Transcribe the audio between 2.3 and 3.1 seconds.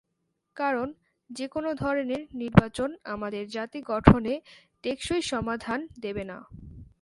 নির্বাচন